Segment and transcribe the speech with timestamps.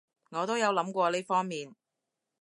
[0.31, 1.75] 我都有諗過呢方面